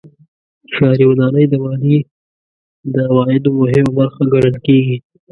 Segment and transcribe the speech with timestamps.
[0.73, 1.99] ښاري ودانۍ د مالیې
[2.93, 4.97] د عوایدو مهمه برخه ګڼل کېږي.